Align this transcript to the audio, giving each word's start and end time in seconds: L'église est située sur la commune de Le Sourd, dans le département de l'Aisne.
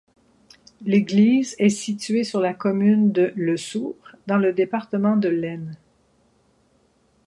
L'église 0.83 1.55
est 1.59 1.69
située 1.69 2.23
sur 2.23 2.39
la 2.41 2.55
commune 2.55 3.11
de 3.11 3.31
Le 3.35 3.55
Sourd, 3.55 3.95
dans 4.25 4.37
le 4.39 4.51
département 4.51 5.15
de 5.15 5.29
l'Aisne. 5.29 5.77